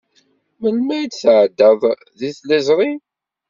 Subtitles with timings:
[0.61, 1.81] Melmi ay d-tɛeddad
[2.19, 2.91] deg tliẓri?